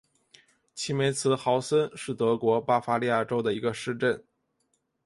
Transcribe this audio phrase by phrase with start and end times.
[0.73, 4.25] 齐梅茨豪森是德国巴伐利亚州的一个市镇。